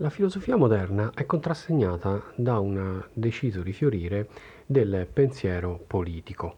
La 0.00 0.10
filosofia 0.10 0.56
moderna 0.56 1.10
è 1.14 1.24
contrassegnata 1.24 2.22
da 2.34 2.58
un 2.58 3.02
deciso 3.14 3.62
rifiorire 3.62 4.28
del 4.66 5.08
pensiero 5.10 5.82
politico. 5.86 6.56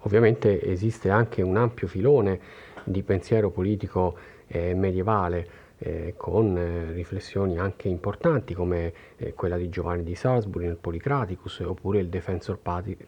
Ovviamente 0.00 0.62
esiste 0.62 1.08
anche 1.08 1.40
un 1.40 1.56
ampio 1.56 1.86
filone 1.86 2.38
di 2.84 3.02
pensiero 3.02 3.48
politico 3.48 4.14
eh, 4.46 4.74
medievale 4.74 5.48
eh, 5.78 6.12
con 6.18 6.54
eh, 6.58 6.92
riflessioni 6.92 7.56
anche 7.56 7.88
importanti 7.88 8.52
come 8.52 8.92
eh, 9.16 9.32
quella 9.32 9.56
di 9.56 9.70
Giovanni 9.70 10.02
di 10.02 10.14
Salisbury 10.14 10.66
nel 10.66 10.76
Policraticus 10.76 11.60
oppure 11.60 12.00
il 12.00 12.08
Defensor 12.08 12.58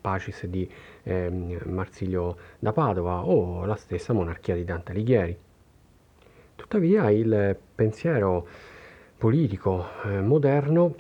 Pacis 0.01 0.47
di 0.47 0.67
ehm, 1.03 1.59
Marsilio 1.67 2.39
da 2.59 2.73
Padova 2.73 3.23
o 3.23 3.67
la 3.67 3.77
stessa 3.77 4.15
monarchia 4.15 4.55
di 4.55 4.65
Dante 4.65 4.93
Alighieri. 4.93 5.39
Tuttavia 6.57 7.11
il 7.11 7.57
pensiero 7.75 8.49
politico 9.19 9.85
eh, 10.05 10.21
moderno 10.21 10.95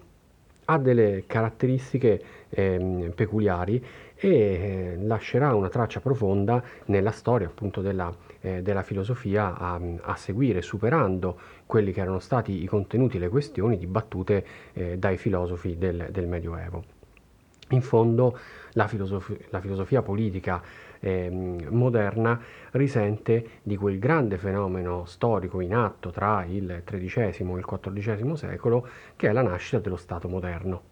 ha 0.66 0.78
delle 0.78 1.24
caratteristiche 1.26 2.22
eh, 2.50 3.12
peculiari 3.14 3.82
e 4.14 4.28
eh, 4.28 4.98
lascerà 5.00 5.54
una 5.54 5.68
traccia 5.68 6.00
profonda 6.00 6.62
nella 6.86 7.12
storia 7.12 7.46
appunto 7.46 7.80
della, 7.80 8.14
eh, 8.40 8.60
della 8.60 8.82
filosofia 8.82 9.56
a, 9.56 9.80
a, 10.02 10.16
seguire, 10.16 10.60
superando 10.60 11.38
quelli 11.64 11.92
che 11.92 12.00
erano 12.00 12.18
stati 12.18 12.62
i 12.62 12.66
contenuti 12.66 13.18
le 13.18 13.28
questioni 13.28 13.78
dibattute 13.78 14.45
eh, 14.73 14.98
dai 14.98 15.16
filosofi 15.16 15.78
del, 15.78 16.09
del 16.10 16.26
Medioevo. 16.26 16.84
In 17.70 17.82
fondo 17.82 18.38
la, 18.73 18.88
filosofi- 18.88 19.38
la 19.50 19.60
filosofia 19.60 20.02
politica 20.02 20.60
eh, 21.01 21.30
moderna 21.30 22.41
risente 22.73 23.61
di 23.62 23.77
quel 23.77 23.98
grande 23.98 24.38
fenomeno 24.38 25.05
storico 25.05 25.61
in 25.61 25.74
atto 25.74 26.11
tra 26.11 26.45
il 26.45 26.83
XIII 26.84 27.52
e 27.55 27.59
il 27.59 27.65
XIV 27.65 28.33
secolo 28.34 28.87
che 29.16 29.29
è 29.29 29.33
la 29.33 29.43
nascita 29.43 29.79
dello 29.79 29.97
Stato 29.97 30.29
moderno. 30.29 30.82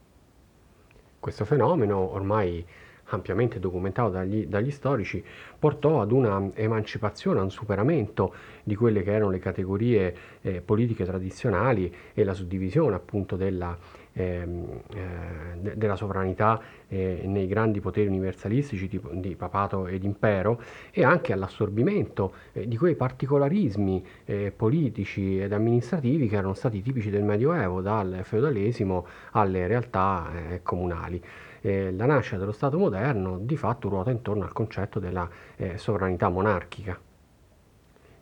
Questo 1.19 1.45
fenomeno 1.45 1.99
ormai 1.99 2.65
ampiamente 3.09 3.61
documentato 3.61 4.11
dagli, 4.11 4.47
dagli, 4.47 4.71
storici, 4.71 5.23
portò 5.59 6.01
ad 6.01 6.11
una 6.11 6.51
emancipazione, 6.55 7.41
a 7.41 7.43
un 7.43 7.51
superamento 7.51 8.35
di 8.63 8.75
quelle 8.75 9.03
che 9.03 9.13
erano 9.13 9.31
le 9.31 9.39
categorie 9.39 10.17
eh, 10.41 10.61
politiche 10.61 11.05
tradizionali 11.05 11.95
e 12.15 12.25
la 12.25 12.35
suddivisione 12.35 12.97
appunto 12.97 13.37
della 13.37 13.77
Ehm, 14.19 14.81
eh, 14.95 15.75
della 15.77 15.95
sovranità 15.95 16.59
eh, 16.89 17.25
nei 17.27 17.47
grandi 17.47 17.81
poteri 17.81 18.07
universalistici 18.07 18.89
tipo, 18.89 19.11
di 19.13 19.37
papato 19.37 19.87
ed 19.87 20.05
impero 20.05 20.59
e 20.91 21.05
anche 21.05 21.35
all'assorbimento 21.35 22.33
eh, 22.53 22.67
di 22.67 22.79
quei 22.79 22.95
particolarismi 22.95 24.07
eh, 24.25 24.53
politici 24.57 25.39
ed 25.39 25.53
amministrativi 25.53 26.29
che 26.29 26.37
erano 26.37 26.55
stati 26.55 26.81
tipici 26.81 27.11
del 27.11 27.25
Medioevo, 27.25 27.83
dal 27.83 28.21
feudalesimo 28.23 29.07
alle 29.33 29.67
realtà 29.67 30.31
eh, 30.33 30.63
comunali. 30.63 31.23
la 31.61 32.07
nascita 32.07 32.39
dello 32.39 32.53
Stato 32.53 32.79
moderno 32.79 33.39
di 33.39 33.57
fatto 33.57 33.91
ruota 33.91 34.11
intorno 34.11 34.45
al 34.45 34.53
concetto 34.53 34.99
della 34.99 35.29
eh, 35.57 35.77
sovranità 35.77 36.31
monarchica, 36.31 36.99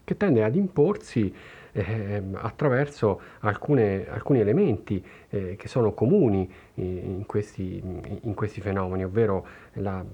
che 0.03 0.17
tende 0.17 0.43
ad 0.43 0.57
imporsi 0.57 1.33
eh, 1.75 2.23
attraverso 2.35 3.21
alcune, 3.41 4.09
alcuni 4.09 4.39
elementi 4.41 5.05
eh, 5.29 5.57
che 5.57 5.69
sono 5.69 5.93
comuni 5.93 6.51
in 6.75 7.25
questi, 7.27 7.83
in 8.23 8.35
questi 8.35 8.61
fenomeni, 8.61 9.05
ovvero 9.05 9.47
la, 9.75 10.05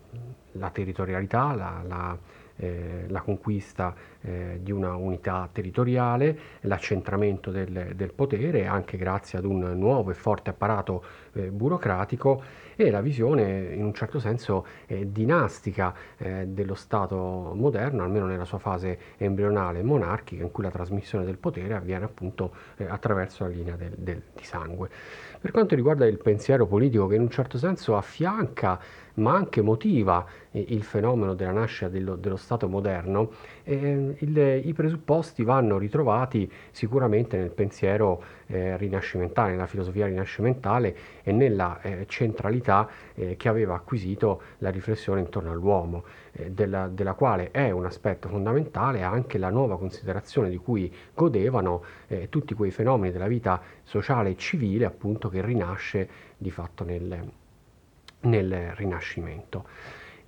la 0.53 0.71
territorialità, 0.71 1.55
la, 1.55 1.83
la 1.87 2.19
eh, 2.61 3.07
la 3.09 3.23
conquista 3.23 3.95
eh, 4.21 4.61
di 4.63 4.71
una 4.71 4.95
unità 4.95 5.49
territoriale, 5.51 6.39
l'accentramento 6.63 7.51
del, 7.51 7.93
del, 7.95 8.13
potere 8.13 8.67
anche 8.67 8.99
grazie 8.99 9.39
ad 9.39 9.47
un 9.47 9.61
nuovo 9.79 10.11
e 10.11 10.15
forte 10.15 10.51
apparato 10.51 11.03
eh, 11.33 11.51
burocratico 11.51 12.43
e 12.77 12.91
la 12.91 13.01
visione 13.01 13.73
in 13.73 13.83
un 13.83 13.95
certo 13.95 14.19
senso 14.19 14.67
eh, 14.87 15.11
dinastica 15.11 15.95
eh, 16.19 16.47
dello 16.49 16.75
Stato 16.75 17.53
moderno, 17.55 18.03
almeno 18.03 18.27
nella 18.27 18.45
sua 18.45 18.59
fase 18.59 18.99
embrionale 19.17 19.83
monarchica, 19.83 20.43
in 20.43 20.51
cui 20.51 20.63
la 20.63 20.71
trasmissione 20.71 21.25
del 21.25 21.39
potere 21.39 21.75
avviene 21.75 22.05
appunto 22.05 22.53
attraverso 22.87 23.45
la 23.45 23.51
linea 23.51 23.77
del, 23.77 23.95
del, 23.97 24.23
di 24.35 24.45
sangue. 24.45 24.89
Per 25.41 25.51
quanto 25.51 25.75
riguarda 25.75 26.07
il 26.07 26.19
pensiero 26.19 26.67
politico 26.67 27.07
che 27.07 27.15
in 27.15 27.23
un 27.23 27.31
certo 27.31 27.57
senso 27.57 27.97
affianca 27.97 28.79
ma 29.15 29.35
anche 29.35 29.61
motiva 29.63 30.25
eh, 30.51 30.65
il 30.69 30.83
fenomeno 30.83 31.35
della 31.35 31.53
nascita 31.53 31.89
dello, 31.89 32.17
dello 32.17 32.37
Stato 32.37 32.69
moderno, 32.69 33.31
eh, 33.65 34.17
il, 34.19 34.63
i 34.65 34.73
presupposti 34.73 35.43
vanno 35.43 35.79
ritrovati 35.79 36.51
sicuramente 36.71 37.37
nel 37.37 37.51
pensiero 37.51 38.23
eh, 38.47 38.77
rinascimentale, 38.77 39.53
nella 39.53 39.67
filosofia 39.67 40.07
rinascimentale 40.07 40.97
e 41.23 41.33
nella 41.33 41.81
eh, 41.81 42.05
centralità 42.09 42.89
eh, 43.15 43.37
che 43.37 43.49
aveva 43.49 43.75
acquisito 43.75 44.43
la 44.59 44.71
riflessione 44.71 45.21
intorno 45.21 45.51
all'uomo, 45.51 46.05
della, 46.33 46.87
della, 46.87 47.15
quale 47.15 47.51
è 47.51 47.71
un 47.71 47.85
aspetto 47.85 48.29
fondamentale 48.29 49.03
anche 49.03 49.37
la 49.37 49.51
nuova 49.51 49.77
considerazione 49.77 50.49
di 50.49 50.59
cui 50.59 50.93
godevano 51.13 51.83
tutti 52.29 52.55
quei 52.55 52.71
fenomeni 52.71 53.13
della 53.13 53.27
vita 53.27 53.61
sociale 53.83 54.31
e 54.31 54.37
civile 54.37 54.85
appunto 54.85 55.29
che 55.29 55.43
rinasce 55.43 56.09
di 56.39 56.53
fatto 56.53 56.85
nel, 56.85 57.31
nel 58.21 58.73
Rinascimento. 58.75 59.65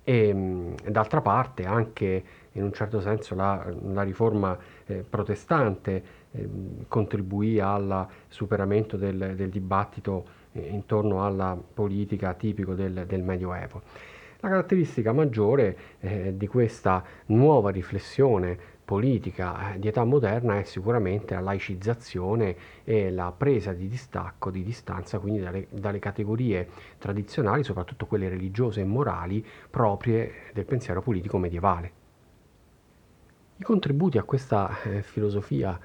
E, 0.03 0.75
d'altra 0.85 1.21
parte 1.21 1.65
anche 1.65 2.23
in 2.53 2.63
un 2.63 2.73
certo 2.73 2.99
senso 2.99 3.35
la, 3.35 3.65
la 3.91 4.03
riforma 4.03 4.57
eh, 4.85 5.03
protestante 5.07 6.03
eh, 6.31 6.49
contribuì 6.87 7.59
al 7.59 8.07
superamento 8.27 8.97
del, 8.97 9.33
del 9.35 9.49
dibattito 9.49 10.25
eh, 10.53 10.61
intorno 10.67 11.25
alla 11.25 11.57
politica 11.73 12.33
tipico 12.33 12.73
del, 12.73 13.05
del 13.07 13.23
Medioevo. 13.23 13.81
La 14.39 14.49
caratteristica 14.49 15.13
maggiore 15.13 15.77
eh, 16.01 16.33
di 16.35 16.47
questa 16.47 17.01
nuova 17.27 17.69
riflessione 17.69 18.57
politica 18.93 19.73
eh, 19.73 19.79
di 19.79 19.87
età 19.87 20.03
moderna 20.03 20.59
è 20.59 20.63
sicuramente 20.65 21.33
la 21.33 21.39
laicizzazione 21.39 22.55
e 22.83 23.09
la 23.09 23.33
presa 23.35 23.73
di 23.73 23.87
distacco, 23.87 24.51
di 24.51 24.61
distanza 24.61 25.17
quindi 25.17 25.39
dalle, 25.39 25.65
dalle, 25.71 25.97
categorie 25.97 26.69
tradizionali, 26.99 27.63
soprattutto 27.63 28.05
quelle 28.05 28.29
religiose 28.29 28.81
e 28.81 28.85
morali 28.85 29.43
proprie 29.67 30.51
del 30.53 30.65
pensiero 30.65 31.01
politico 31.01 31.39
medievale. 31.39 31.91
I 33.57 33.63
contributi 33.63 34.19
a 34.19 34.23
questa 34.23 34.79
eh, 34.83 35.01
filosofia 35.01 35.79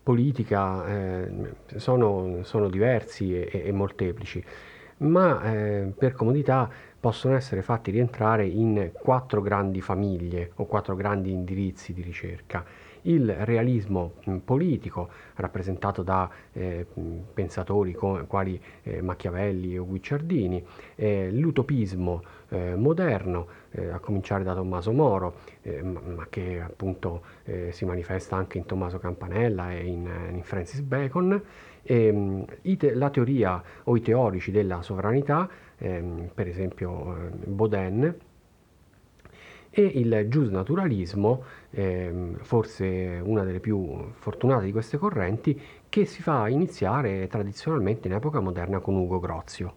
politica 0.00 0.86
eh, 0.86 1.54
sono, 1.78 2.44
sono, 2.44 2.68
diversi 2.68 3.34
e, 3.34 3.62
e 3.66 3.72
molteplici, 3.72 4.44
ma 5.00 5.42
eh, 5.42 5.92
per 5.96 6.12
comodità 6.12 6.68
possono 6.98 7.34
essere 7.34 7.62
fatti 7.62 7.90
rientrare 7.90 8.46
in 8.46 8.90
quattro 8.92 9.40
grandi 9.40 9.80
famiglie 9.80 10.52
o 10.56 10.66
quattro 10.66 10.94
grandi 10.94 11.30
indirizzi 11.30 11.92
di 11.92 12.02
ricerca. 12.02 12.64
Il 13.02 13.32
realismo 13.32 14.16
mm, 14.28 14.36
politico, 14.38 15.08
rappresentato 15.36 16.02
da 16.02 16.28
eh, 16.52 16.86
mm, 16.98 17.18
pensatori 17.32 17.94
come, 17.94 18.26
quali 18.26 18.60
eh, 18.82 19.00
Machiavelli 19.00 19.78
o 19.78 19.86
Guicciardini, 19.86 20.62
eh, 20.96 21.30
l'utopismo 21.32 22.22
eh, 22.50 22.74
moderno, 22.74 23.46
eh, 23.70 23.88
a 23.88 23.98
cominciare 24.00 24.44
da 24.44 24.54
Tommaso 24.54 24.92
Moro, 24.92 25.36
eh, 25.62 25.82
ma, 25.82 26.26
che 26.28 26.60
appunto 26.60 27.22
si 27.70 27.84
manifesta 27.84 28.36
anche 28.36 28.58
in 28.58 28.66
Tommaso 28.66 28.98
Campanella 28.98 29.72
e 29.72 29.86
in, 29.86 30.08
in 30.30 30.42
Francis 30.44 30.80
Bacon, 30.82 31.42
te- 31.82 32.94
la 32.94 33.10
teoria 33.10 33.62
o 33.84 33.96
i 33.96 34.00
teorici 34.00 34.50
della 34.50 34.82
sovranità, 34.82 35.48
ehm, 35.78 36.30
per 36.34 36.46
esempio 36.46 37.16
eh, 37.16 37.30
Baudin, 37.46 38.14
e 39.72 39.82
il 39.82 40.26
giusnaturalismo, 40.28 41.42
ehm, 41.70 42.38
forse 42.38 43.20
una 43.22 43.44
delle 43.44 43.60
più 43.60 44.10
fortunate 44.14 44.64
di 44.64 44.72
queste 44.72 44.98
correnti, 44.98 45.58
che 45.88 46.04
si 46.06 46.22
fa 46.22 46.48
iniziare 46.48 47.28
tradizionalmente 47.28 48.08
in 48.08 48.14
epoca 48.14 48.40
moderna 48.40 48.80
con 48.80 48.96
Ugo 48.96 49.20
Grozio. 49.20 49.74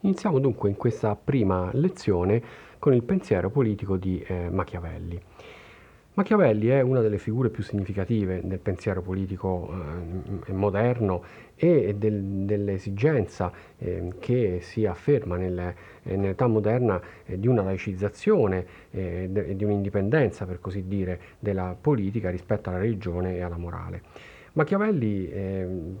Iniziamo 0.00 0.38
dunque 0.38 0.70
in 0.70 0.76
questa 0.76 1.14
prima 1.16 1.70
lezione 1.72 2.42
con 2.78 2.94
il 2.94 3.02
pensiero 3.02 3.50
politico 3.50 3.96
di 3.96 4.20
eh, 4.20 4.48
Machiavelli. 4.48 5.20
Machiavelli 6.18 6.66
è 6.66 6.80
una 6.80 7.00
delle 7.00 7.18
figure 7.18 7.48
più 7.48 7.62
significative 7.62 8.40
del 8.42 8.58
pensiero 8.58 9.02
politico 9.02 9.72
eh, 10.46 10.52
moderno 10.52 11.22
e 11.54 11.94
del, 11.96 12.20
dell'esigenza 12.44 13.52
eh, 13.78 14.14
che 14.18 14.58
si 14.60 14.84
afferma 14.84 15.36
nelle, 15.36 15.76
eh, 16.02 16.16
nell'età 16.16 16.48
moderna 16.48 17.00
eh, 17.24 17.38
di 17.38 17.46
una 17.46 17.62
laicizzazione 17.62 18.66
e 18.90 19.30
eh, 19.32 19.54
di 19.54 19.62
un'indipendenza, 19.62 20.44
per 20.44 20.58
così 20.60 20.88
dire, 20.88 21.20
della 21.38 21.76
politica 21.80 22.30
rispetto 22.30 22.68
alla 22.68 22.78
religione 22.78 23.36
e 23.36 23.42
alla 23.42 23.56
morale. 23.56 24.02
Machiavelli 24.54 25.30
ehm, 25.30 26.00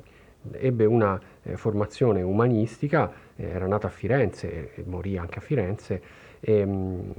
ebbe 0.50 0.84
una 0.84 1.20
eh, 1.44 1.56
formazione 1.56 2.22
umanistica, 2.22 3.12
era 3.36 3.68
nato 3.68 3.86
a 3.86 3.90
Firenze 3.90 4.74
e 4.74 4.82
morì 4.84 5.16
anche 5.16 5.38
a 5.38 5.42
Firenze. 5.42 6.02
E, 6.40 6.58
ehm, 6.58 7.14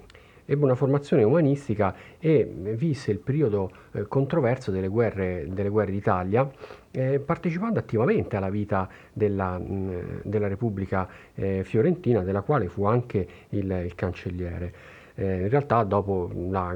ebbe 0.52 0.64
una 0.66 0.74
formazione 0.74 1.22
umanistica 1.22 1.94
e 2.18 2.44
visse 2.76 3.12
il 3.12 3.20
periodo 3.20 3.72
eh, 3.92 4.08
controverso 4.08 4.72
delle 4.72 4.88
guerre, 4.88 5.46
delle 5.48 5.70
guerre 5.70 5.92
d'Italia, 5.92 6.50
eh, 6.90 7.20
partecipando 7.20 7.78
attivamente 7.78 8.36
alla 8.36 8.50
vita 8.50 8.90
della, 9.14 9.60
mh, 9.60 10.22
della 10.24 10.48
Repubblica 10.48 11.08
eh, 11.36 11.64
Fiorentina, 11.64 12.24
della 12.24 12.42
quale 12.42 12.68
fu 12.68 12.86
anche 12.86 13.28
il, 13.50 13.70
il 13.86 13.94
cancelliere. 13.94 14.74
Eh, 15.14 15.42
in 15.42 15.50
realtà 15.50 15.84
dopo 15.84 16.32
la 16.50 16.76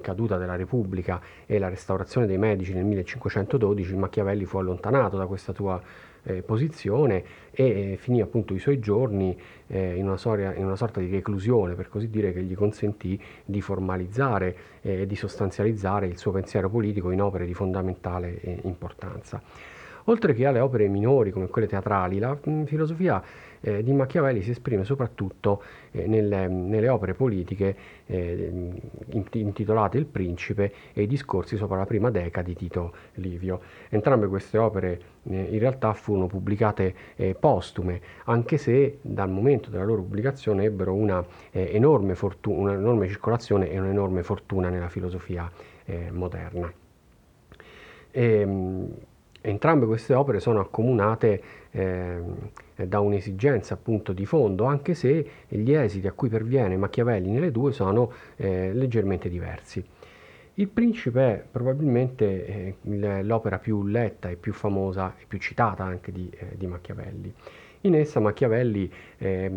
caduta 0.00 0.38
della 0.38 0.56
Repubblica 0.56 1.20
e 1.44 1.58
la 1.58 1.68
restaurazione 1.68 2.26
dei 2.26 2.38
Medici 2.38 2.72
nel 2.72 2.84
1512 2.84 3.96
Machiavelli 3.96 4.46
fu 4.46 4.56
allontanato 4.56 5.18
da 5.18 5.26
questa 5.26 5.52
tua 5.52 5.78
eh, 6.24 6.42
posizione 6.42 7.24
e 7.50 7.92
eh, 7.92 7.96
finì 7.96 8.20
appunto 8.20 8.54
i 8.54 8.58
suoi 8.58 8.78
giorni 8.78 9.38
eh, 9.66 9.96
in, 9.96 10.06
una 10.06 10.16
storia, 10.16 10.54
in, 10.54 10.64
una 10.64 10.76
sorta 10.76 11.00
di 11.00 11.10
reclusione, 11.10 11.74
per 11.74 11.88
così 11.88 12.08
dire, 12.08 12.32
che 12.32 12.42
gli 12.42 12.54
consentì 12.54 13.20
di 13.44 13.60
formalizzare 13.60 14.56
e 14.82 15.06
di 15.06 15.16
sostanzializzare 15.16 16.06
il 16.06 16.16
suo 16.16 16.32
pensiero 16.32 16.70
politico 16.70 17.10
in 17.10 17.20
opere 17.20 17.44
di 17.46 17.54
fondamentale 17.54 18.40
eh, 18.40 18.60
importanza. 18.62 19.42
Oltre 20.04 20.34
che 20.34 20.46
alle 20.46 20.60
opere 20.60 20.88
minori 20.88 21.30
come 21.30 21.48
quelle 21.48 21.66
teatrali, 21.66 22.18
la 22.18 22.36
mh, 22.42 22.64
filosofia 22.64 23.22
eh, 23.60 23.82
di 23.82 23.92
Machiavelli 23.92 24.42
si 24.42 24.50
esprime 24.50 24.84
soprattutto 24.84 25.62
eh, 25.90 26.06
nelle, 26.06 26.48
nelle, 26.48 26.88
opere 26.88 27.14
politiche 27.14 27.76
eh, 28.06 28.52
intitolate 29.32 29.98
Il 29.98 30.06
Principe 30.06 30.72
e 30.92 31.02
i 31.02 31.06
discorsi 31.06 31.56
sopra 31.56 31.76
la 31.76 31.86
prima 31.86 32.10
deca 32.10 32.42
di 32.42 32.54
Tito 32.54 32.92
Livio. 33.14 33.60
Entrambe 33.90 34.26
queste 34.28 34.58
opere 34.58 35.00
eh, 35.24 35.48
in 35.50 35.58
realtà 35.58 35.92
furono 35.92 36.26
pubblicate 36.26 36.94
eh, 37.16 37.34
postume, 37.38 38.00
anche 38.24 38.56
se 38.56 38.98
dal 39.02 39.30
momento 39.30 39.70
della 39.70 39.84
loro 39.84 40.02
pubblicazione 40.02 40.64
ebbero 40.64 40.94
una, 40.94 41.24
eh, 41.50 41.70
enorme, 41.74 42.14
fortuna, 42.14 42.72
un'enorme 42.72 43.08
circolazione 43.08 43.70
e 43.70 43.78
un'enorme 43.78 44.22
fortuna 44.22 44.68
nella 44.68 44.88
filosofia 44.88 45.50
moderna. 46.12 46.72
E, 48.12 48.40
ehm, 48.40 48.94
Entrambe 49.42 49.86
queste 49.86 50.12
opere 50.14 50.38
sono 50.38 50.60
accomunate 50.60 51.42
eh, 51.70 52.18
da 52.76 53.00
un'esigenza 53.00 53.74
appunto 53.74 54.12
di 54.12 54.26
fondo, 54.26 54.64
anche 54.64 54.94
se 54.94 55.26
gli 55.48 55.72
esiti 55.72 56.06
a 56.06 56.12
cui 56.12 56.28
perviene 56.28 56.76
Machiavelli 56.76 57.30
nelle 57.30 57.50
due 57.50 57.72
sono 57.72 58.12
eh, 58.36 58.72
leggermente 58.72 59.28
diversi. 59.28 59.82
Il 60.54 60.68
Principe 60.68 61.20
è 61.22 61.44
probabilmente 61.50 62.76
eh, 62.82 63.22
l'opera 63.22 63.58
più 63.58 63.86
letta 63.86 64.28
e 64.28 64.36
più 64.36 64.52
famosa 64.52 65.14
e 65.18 65.24
più 65.26 65.38
citata 65.38 65.84
anche 65.84 66.12
di, 66.12 66.30
eh, 66.36 66.56
di 66.56 66.66
Machiavelli. 66.66 67.32
In 67.84 67.94
essa 67.94 68.20
Machiavelli 68.20 68.92
eh, 69.16 69.50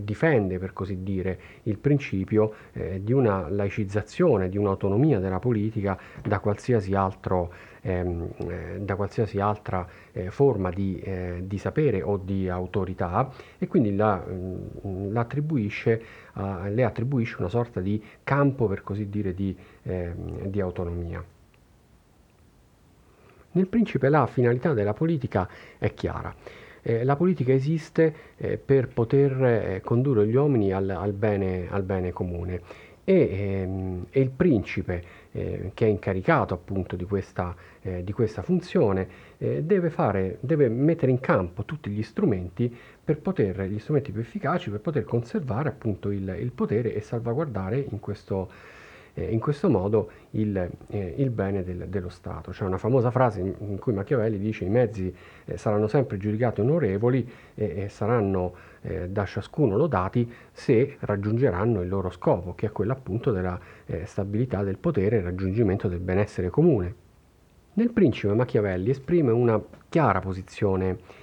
difende, 0.00 0.58
per 0.60 0.72
così 0.72 1.02
dire, 1.02 1.40
il 1.64 1.76
principio 1.78 2.54
eh, 2.72 3.00
di 3.02 3.12
una 3.12 3.48
laicizzazione, 3.48 4.48
di 4.48 4.56
un'autonomia 4.56 5.18
della 5.18 5.40
politica 5.40 5.98
da 6.22 6.38
qualsiasi, 6.38 6.94
altro, 6.94 7.52
ehm, 7.82 8.28
eh, 8.48 8.78
da 8.80 8.96
qualsiasi 8.96 9.40
altra 9.40 9.86
eh, 10.12 10.30
forma 10.30 10.70
di, 10.70 11.00
eh, 11.00 11.42
di, 11.44 11.58
sapere 11.58 12.02
o 12.02 12.16
di 12.16 12.48
autorità 12.48 13.30
e 13.58 13.66
quindi 13.66 13.94
la, 13.94 14.16
mh, 14.16 15.12
l'attribuisce, 15.12 16.02
le 16.68 16.84
attribuisce 16.84 17.36
una 17.38 17.48
sorta 17.48 17.80
di 17.80 18.02
campo, 18.22 18.66
per 18.66 18.82
così 18.82 19.08
dire, 19.08 19.34
di, 19.34 19.54
ehm, 19.82 20.46
di 20.46 20.60
autonomia. 20.60 21.22
Nel 23.52 23.66
principe 23.66 24.08
la 24.08 24.26
finalità 24.26 24.72
della 24.72 24.94
politica 24.94 25.48
è 25.76 25.92
chiara 25.92 26.32
eh, 26.82 27.04
la 27.04 27.16
politica 27.16 27.52
esiste 27.52 28.14
eh, 28.36 28.56
per 28.56 28.88
poter 28.88 29.44
eh, 29.44 29.80
condurre 29.84 30.26
gli 30.26 30.34
uomini 30.34 30.72
al, 30.72 30.88
al, 30.88 31.12
bene, 31.12 31.66
al 31.70 31.82
bene, 31.82 32.12
comune 32.12 32.60
e, 33.04 33.28
ehm, 33.30 34.06
e 34.10 34.20
il 34.20 34.30
principe 34.30 35.02
eh, 35.32 35.70
che 35.74 35.86
è 35.86 35.88
incaricato 35.88 36.54
appunto 36.54 36.96
di 36.96 37.04
questa, 37.04 37.54
eh, 37.82 38.02
di 38.02 38.12
questa 38.12 38.42
funzione 38.42 39.08
eh, 39.38 39.62
deve, 39.62 39.90
fare, 39.90 40.38
deve 40.40 40.68
mettere 40.68 41.10
in 41.10 41.20
campo 41.20 41.64
tutti 41.64 41.90
gli 41.90 42.02
strumenti 42.02 42.74
poter, 43.16 43.62
gli 43.62 43.78
strumenti 43.78 44.12
più 44.12 44.20
efficaci 44.20 44.70
per 44.70 44.80
poter 44.80 45.04
conservare 45.04 45.68
appunto 45.68 46.10
il, 46.10 46.36
il 46.40 46.52
potere 46.52 46.94
e 46.94 47.00
salvaguardare 47.00 47.84
in 47.90 47.98
questo 47.98 48.78
eh, 49.14 49.24
in 49.24 49.40
questo 49.40 49.68
modo 49.68 50.10
il, 50.30 50.56
eh, 50.88 51.14
il 51.16 51.30
bene 51.30 51.62
del, 51.62 51.88
dello 51.88 52.08
Stato. 52.08 52.50
C'è 52.50 52.64
una 52.64 52.78
famosa 52.78 53.10
frase 53.10 53.40
in, 53.40 53.54
in 53.58 53.78
cui 53.78 53.92
Machiavelli 53.92 54.38
dice 54.38 54.64
i 54.64 54.68
mezzi 54.68 55.14
eh, 55.44 55.56
saranno 55.56 55.86
sempre 55.86 56.16
giudicati 56.16 56.60
onorevoli 56.60 57.28
e 57.54 57.88
saranno 57.88 58.54
eh, 58.82 59.08
da 59.08 59.24
ciascuno 59.24 59.76
lodati 59.76 60.30
se 60.52 60.96
raggiungeranno 61.00 61.82
il 61.82 61.88
loro 61.88 62.10
scopo, 62.10 62.54
che 62.54 62.66
è 62.66 62.72
quello 62.72 62.92
appunto 62.92 63.30
della 63.32 63.58
eh, 63.86 64.06
stabilità 64.06 64.62
del 64.62 64.78
potere 64.78 65.18
e 65.18 65.20
raggiungimento 65.22 65.88
del 65.88 66.00
benessere 66.00 66.48
comune. 66.48 66.94
Nel 67.74 67.92
principe 67.92 68.32
Machiavelli 68.34 68.90
esprime 68.90 69.30
una 69.32 69.60
chiara 69.88 70.20
posizione 70.20 71.18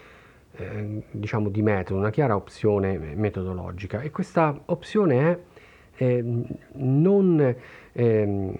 diciamo 1.11 1.49
di 1.49 1.61
metodo, 1.61 1.99
una 1.99 2.09
chiara 2.09 2.35
opzione 2.35 2.97
metodologica 2.97 4.01
e 4.01 4.09
questa 4.09 4.59
opzione 4.65 5.19
è 5.19 5.39
non 5.99 7.55
eh, 7.94 8.53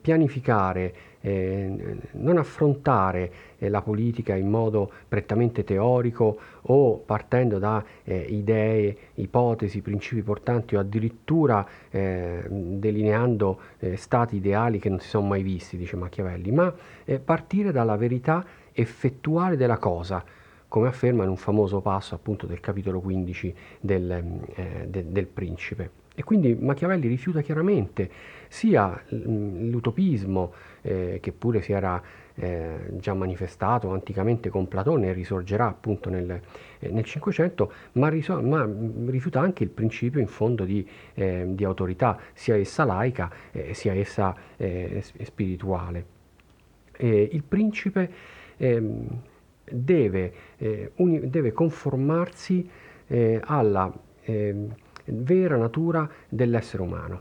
pianificare, 0.00 0.94
eh, 1.20 1.98
non 2.12 2.36
affrontare 2.36 3.32
eh, 3.58 3.68
la 3.68 3.82
politica 3.82 4.34
in 4.34 4.48
modo 4.48 4.90
prettamente 5.06 5.64
teorico 5.64 6.38
o 6.62 6.98
partendo 6.98 7.58
da 7.58 7.84
eh, 8.04 8.18
idee, 8.18 8.96
ipotesi, 9.14 9.80
principi 9.82 10.22
portanti 10.22 10.76
o 10.76 10.80
addirittura 10.80 11.66
eh, 11.90 12.44
delineando 12.48 13.60
eh, 13.78 13.96
stati 13.96 14.36
ideali 14.36 14.78
che 14.78 14.88
non 14.88 15.00
si 15.00 15.08
sono 15.08 15.26
mai 15.26 15.42
visti, 15.42 15.76
dice 15.76 15.96
Machiavelli, 15.96 16.50
ma 16.50 16.72
partire 17.24 17.72
dalla 17.72 17.96
verità 17.96 18.44
effettuale 18.72 19.56
della 19.56 19.78
cosa 19.78 20.24
come 20.68 20.88
afferma 20.88 21.24
in 21.24 21.28
un 21.28 21.36
famoso 21.36 21.80
passo 21.80 22.14
appunto 22.14 22.46
del 22.46 22.60
capitolo 22.60 23.00
15 23.00 23.54
del, 23.80 24.40
de, 24.86 25.12
del 25.12 25.26
principe. 25.26 26.01
E 26.14 26.24
quindi 26.24 26.54
Machiavelli 26.54 27.08
rifiuta 27.08 27.40
chiaramente 27.40 28.10
sia 28.48 29.02
l'utopismo, 29.08 30.52
eh, 30.82 31.18
che 31.22 31.32
pure 31.32 31.62
si 31.62 31.72
era 31.72 32.02
eh, 32.34 32.90
già 32.98 33.14
manifestato 33.14 33.90
anticamente 33.92 34.50
con 34.50 34.68
Platone 34.68 35.08
e 35.08 35.12
risorgerà 35.14 35.66
appunto 35.66 36.10
nel, 36.10 36.40
eh, 36.78 37.02
Cinquecento, 37.02 37.72
ma, 37.92 38.08
riso- 38.08 38.42
ma, 38.42 38.68
rifiuta 39.06 39.40
anche 39.40 39.62
il 39.62 39.70
principio 39.70 40.20
in 40.20 40.26
fondo 40.26 40.64
di, 40.64 40.86
eh, 41.14 41.46
di 41.48 41.64
autorità, 41.64 42.18
sia 42.34 42.56
essa 42.56 42.84
laica 42.84 43.30
eh, 43.50 43.72
sia 43.72 43.94
essa 43.94 44.34
eh, 44.56 45.02
spirituale. 45.22 46.06
il 46.98 47.42
principe 47.42 48.10
ehm, 48.58 49.06
deve, 49.64 50.32
uni- 50.96 51.28
deve, 51.30 51.52
conformarsi 51.52 52.68
alla 53.44 53.92
ehm, 54.24 54.74
vera 55.06 55.56
natura 55.56 56.08
dell'essere 56.28 56.82
umano. 56.82 57.20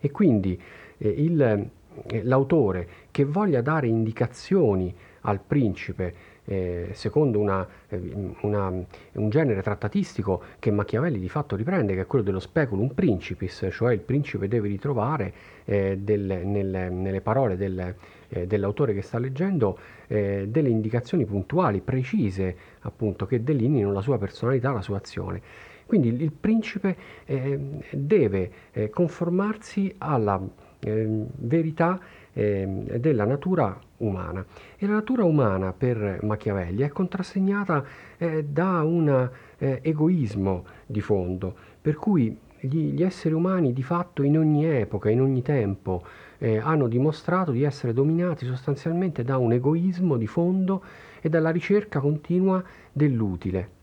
E 0.00 0.10
quindi 0.10 0.60
eh, 0.98 1.08
il, 1.08 1.40
eh, 1.40 2.22
l'autore 2.22 2.88
che 3.10 3.24
voglia 3.24 3.60
dare 3.60 3.88
indicazioni 3.88 4.94
al 5.22 5.40
principe 5.40 6.36
eh, 6.48 6.88
secondo 6.92 7.38
una, 7.38 7.66
eh, 7.88 8.34
una, 8.40 8.68
un 8.68 9.28
genere 9.28 9.60
trattatistico 9.60 10.42
che 10.58 10.70
Machiavelli 10.70 11.18
di 11.18 11.28
fatto 11.28 11.56
riprende, 11.56 11.94
che 11.94 12.00
è 12.02 12.06
quello 12.06 12.24
dello 12.24 12.40
speculum 12.40 12.88
principis, 12.88 13.68
cioè 13.70 13.92
il 13.92 14.00
principe 14.00 14.48
deve 14.48 14.68
ritrovare 14.68 15.32
eh, 15.66 15.98
del, 15.98 16.40
nelle, 16.44 16.88
nelle, 16.88 17.20
parole 17.20 17.58
del, 17.58 17.94
eh, 18.30 18.46
dell'autore 18.46 18.94
che 18.94 19.02
sta 19.02 19.18
leggendo 19.18 19.78
eh, 20.06 20.46
delle 20.48 20.70
indicazioni 20.70 21.26
puntuali, 21.26 21.80
precise, 21.80 22.56
appunto, 22.80 23.26
che 23.26 23.42
delineino 23.42 23.92
la 23.92 24.00
sua 24.00 24.16
personalità, 24.16 24.72
la 24.72 24.80
sua 24.80 24.96
azione. 24.96 25.42
Quindi 25.88 26.22
il, 26.22 26.32
principe 26.32 26.96
eh, 27.24 27.58
deve 27.92 28.50
eh, 28.72 28.90
conformarsi 28.90 29.94
alla 29.96 30.38
eh, 30.80 31.24
verità 31.36 31.98
ehm, 32.34 32.98
della 32.98 33.24
natura 33.24 33.74
umana. 33.96 34.44
E 34.76 34.86
la 34.86 34.92
natura 34.92 35.24
umana 35.24 35.72
per 35.72 36.18
Machiavelli 36.24 36.82
è 36.82 36.90
contrassegnata 36.90 37.82
eh, 38.18 38.44
da 38.44 38.82
un 38.82 39.30
eh, 39.56 39.78
egoismo 39.82 40.66
di 40.84 41.00
fondo, 41.00 41.56
per 41.80 41.94
cui 41.94 42.38
gli, 42.60 42.92
gli, 42.92 43.02
esseri 43.02 43.32
umani 43.32 43.72
di 43.72 43.82
fatto 43.82 44.22
in 44.22 44.36
ogni 44.36 44.66
epoca, 44.66 45.08
in 45.08 45.22
ogni 45.22 45.40
tempo, 45.40 46.04
eh, 46.36 46.58
hanno 46.58 46.86
dimostrato 46.86 47.50
di 47.50 47.62
essere 47.62 47.94
dominati 47.94 48.44
sostanzialmente 48.44 49.22
da 49.22 49.38
un 49.38 49.52
egoismo 49.52 50.18
di 50.18 50.26
fondo 50.26 50.82
e 51.22 51.30
dalla 51.30 51.48
ricerca 51.48 51.98
continua 51.98 52.62
dell'utile. 52.92 53.77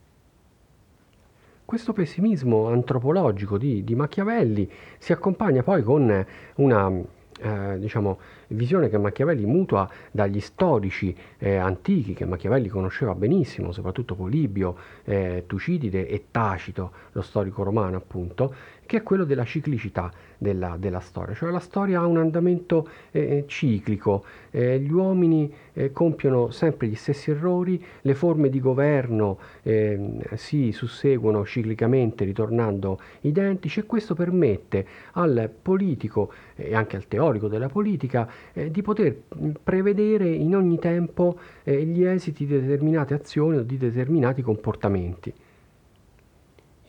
Questo 1.66 1.92
pessimismo 1.92 2.68
antropologico 2.68 3.58
di, 3.58 3.82
di 3.82 3.96
Machiavelli 3.96 4.70
si 4.98 5.12
accompagna 5.12 5.64
poi 5.64 5.82
con 5.82 6.24
una, 6.54 6.92
eh, 7.40 7.78
diciamo, 7.80 8.20
visione 8.48 8.88
che 8.88 8.98
Machiavelli 8.98 9.44
mutua 9.44 9.88
dagli 10.10 10.40
storici 10.40 11.14
eh, 11.38 11.56
antichi 11.56 12.14
che 12.14 12.24
Machiavelli 12.24 12.68
conosceva 12.68 13.14
benissimo, 13.14 13.72
soprattutto 13.72 14.14
Polibio, 14.14 14.76
eh, 15.04 15.44
Tucidide 15.46 16.08
e 16.08 16.26
Tacito, 16.30 16.92
lo 17.12 17.22
storico 17.22 17.62
romano 17.62 17.96
appunto, 17.96 18.54
che 18.86 18.98
è 18.98 19.02
quello 19.02 19.24
della 19.24 19.44
ciclicità 19.44 20.10
della, 20.38 20.76
della 20.78 21.00
storia, 21.00 21.34
cioè 21.34 21.50
la 21.50 21.58
storia 21.58 22.00
ha 22.00 22.06
un 22.06 22.18
andamento 22.18 22.88
eh, 23.10 23.44
ciclico, 23.46 24.24
eh, 24.50 24.78
gli 24.78 24.92
uomini 24.92 25.52
eh, 25.72 25.92
compiono 25.92 26.50
sempre 26.50 26.86
gli 26.86 26.94
stessi 26.94 27.30
errori, 27.30 27.82
le 28.02 28.14
forme 28.14 28.48
di 28.48 28.60
governo 28.60 29.38
ehm, 29.62 30.34
si 30.34 30.72
susseguono 30.72 31.44
ciclicamente 31.44 32.24
ritornando 32.24 33.00
identici 33.22 33.80
e 33.80 33.86
questo 33.86 34.14
permette 34.14 34.86
al 35.12 35.50
politico 35.60 36.32
e 36.54 36.74
anche 36.74 36.96
al 36.96 37.08
teorico 37.08 37.48
della 37.48 37.68
politica 37.68 38.28
eh, 38.52 38.70
di 38.70 38.82
poter 38.82 39.16
prevedere 39.62 40.28
in 40.28 40.54
ogni 40.54 40.78
tempo 40.78 41.38
eh, 41.64 41.82
gli 41.84 42.04
esiti 42.04 42.46
di 42.46 42.60
determinate 42.60 43.14
azioni 43.14 43.58
o 43.58 43.62
di 43.62 43.76
determinati 43.76 44.42
comportamenti. 44.42 45.32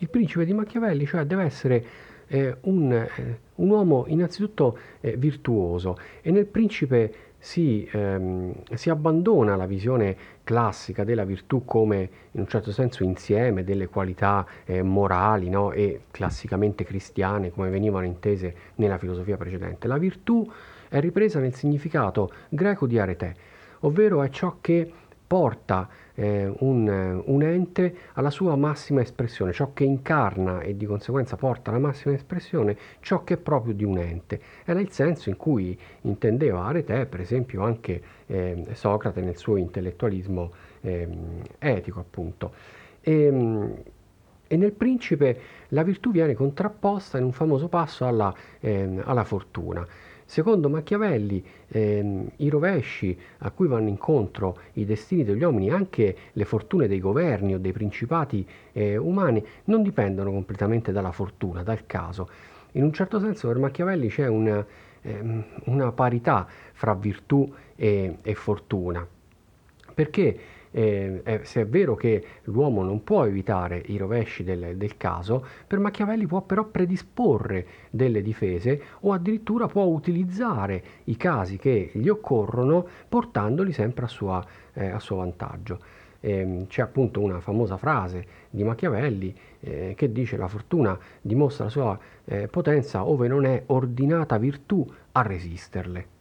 Il 0.00 0.08
principe 0.08 0.44
di 0.44 0.52
Machiavelli 0.52 1.06
cioè 1.06 1.24
deve 1.24 1.42
essere 1.42 1.84
eh, 2.28 2.56
un, 2.62 2.92
eh, 2.92 3.38
un, 3.56 3.70
uomo 3.70 4.04
innanzitutto 4.06 4.78
eh, 5.00 5.16
virtuoso 5.16 5.98
e 6.22 6.30
nel 6.30 6.46
principe 6.46 7.12
si, 7.38 7.88
ehm, 7.90 8.52
si, 8.74 8.90
abbandona 8.90 9.56
la 9.56 9.66
visione 9.66 10.16
classica 10.44 11.04
della 11.04 11.24
virtù 11.24 11.64
come 11.64 12.10
in 12.32 12.40
un 12.40 12.48
certo 12.48 12.72
senso 12.72 13.04
insieme 13.04 13.64
delle 13.64 13.88
qualità 13.88 14.46
eh, 14.64 14.82
morali 14.82 15.48
no? 15.48 15.72
e 15.72 16.02
classicamente 16.10 16.84
cristiane 16.84 17.50
come 17.50 17.70
venivano 17.70 18.06
intese 18.06 18.54
nella 18.76 18.98
filosofia 18.98 19.36
precedente. 19.36 19.86
La 19.86 19.98
virtù 19.98 20.48
è 20.88 21.00
ripresa 21.00 21.38
nel 21.38 21.54
significato 21.54 22.30
greco 22.48 22.86
di 22.86 22.98
arete, 22.98 23.34
ovvero 23.80 24.22
è 24.22 24.28
ciò 24.30 24.56
che 24.60 24.92
porta 25.28 25.86
eh, 26.14 26.50
un, 26.60 27.22
un, 27.26 27.42
ente 27.42 27.94
alla 28.14 28.30
sua 28.30 28.56
massima 28.56 29.02
espressione, 29.02 29.52
ciò 29.52 29.72
che 29.74 29.84
incarna 29.84 30.60
e 30.60 30.76
di 30.76 30.86
conseguenza 30.86 31.36
porta 31.36 31.70
alla 31.70 31.78
massima 31.78 32.14
espressione 32.14 32.76
ciò 33.00 33.22
che 33.24 33.34
è 33.34 33.36
proprio 33.36 33.74
di 33.74 33.84
un 33.84 33.98
ente. 33.98 34.40
Era 34.64 34.80
il 34.80 34.90
senso 34.90 35.28
in 35.28 35.36
cui 35.36 35.78
intendeva 36.02 36.64
Arete, 36.64 37.04
per 37.04 37.20
esempio, 37.20 37.62
anche 37.62 38.02
eh, 38.26 38.68
Socrate 38.72 39.20
nel 39.20 39.36
suo 39.36 39.56
intellettualismo 39.56 40.50
eh, 40.80 41.08
etico, 41.58 42.00
appunto. 42.00 42.52
E, 43.00 43.22
ehm, 43.24 43.74
e 44.50 44.56
nel 44.56 44.72
principe 44.72 45.40
la 45.68 45.82
virtù 45.82 46.10
viene 46.10 46.32
contrapposta 46.32 47.18
in 47.18 47.24
un 47.24 47.32
famoso 47.32 47.68
passo 47.68 48.06
alla, 48.06 48.34
eh, 48.60 49.02
alla 49.04 49.24
fortuna. 49.24 49.86
Secondo 50.30 50.68
Machiavelli, 50.68 51.42
ehm, 51.68 52.32
i 52.36 52.50
rovesci 52.50 53.18
a 53.38 53.50
cui 53.50 53.66
vanno 53.66 53.88
incontro 53.88 54.58
i 54.74 54.84
destini 54.84 55.24
degli 55.24 55.42
uomini, 55.42 55.70
anche 55.70 56.14
le 56.32 56.44
fortune 56.44 56.86
dei 56.86 57.00
governi 57.00 57.54
o 57.54 57.58
dei 57.58 57.72
principati 57.72 58.46
eh, 58.72 58.98
umani, 58.98 59.42
non 59.64 59.82
dipendono 59.82 60.30
completamente 60.30 60.92
dalla 60.92 61.12
fortuna, 61.12 61.62
dal 61.62 61.86
caso. 61.86 62.28
In 62.72 62.82
un 62.82 62.92
certo 62.92 63.18
senso 63.18 63.48
per 63.48 63.56
Machiavelli 63.56 64.08
c'è 64.08 64.26
una, 64.26 64.62
ehm, 65.00 65.44
una 65.64 65.92
parità 65.92 66.46
fra 66.74 66.92
virtù 66.92 67.50
e, 67.74 68.18
e 68.20 68.34
fortuna. 68.34 69.08
Perché 69.94 70.38
eh, 70.70 71.40
se 71.42 71.62
è 71.62 71.66
vero 71.66 71.94
che 71.94 72.24
l'uomo 72.44 72.82
non 72.82 73.02
può 73.04 73.24
evitare 73.24 73.82
i 73.86 73.96
rovesci 73.96 74.44
del, 74.44 74.76
del, 74.76 74.96
caso, 74.96 75.44
per 75.66 75.78
Machiavelli 75.78 76.26
può 76.26 76.42
però 76.42 76.64
predisporre 76.64 77.66
delle 77.90 78.22
difese 78.22 78.80
o 79.00 79.12
addirittura 79.12 79.66
può 79.66 79.84
utilizzare 79.84 80.82
i 81.04 81.16
casi 81.16 81.56
che 81.56 81.90
gli 81.92 82.08
occorrono 82.08 82.86
portandoli 83.08 83.72
sempre 83.72 84.04
a, 84.04 84.08
sua, 84.08 84.44
eh, 84.74 84.88
a 84.88 84.98
suo 84.98 85.16
vantaggio. 85.16 85.78
Eh, 86.20 86.64
c'è 86.68 86.82
appunto 86.82 87.20
una 87.20 87.38
famosa 87.38 87.76
frase 87.76 88.26
di 88.50 88.64
Machiavelli 88.64 89.32
eh, 89.60 89.94
che 89.96 90.10
dice 90.10 90.36
la 90.36 90.48
fortuna 90.48 90.98
dimostra 91.20 91.64
la 91.64 91.70
sua 91.70 91.98
eh, 92.24 92.48
potenza 92.48 93.04
ove 93.04 93.28
non 93.28 93.44
è 93.44 93.62
ordinata 93.66 94.36
virtù 94.36 94.84
a 95.12 95.22
resisterle. 95.22 96.17